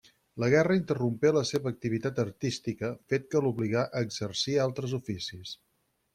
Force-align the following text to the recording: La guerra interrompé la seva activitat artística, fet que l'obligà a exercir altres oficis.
La 0.43 0.47
guerra 0.51 0.77
interrompé 0.77 1.31
la 1.35 1.43
seva 1.49 1.69
activitat 1.71 2.21
artística, 2.23 2.91
fet 3.13 3.29
que 3.35 3.43
l'obligà 3.49 3.85
a 3.85 4.03
exercir 4.09 4.59
altres 4.67 4.99
oficis. 5.01 5.55